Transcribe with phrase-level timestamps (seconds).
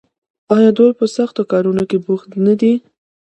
[0.55, 2.73] آیا دوی په سختو کارونو کې بوخت نه دي؟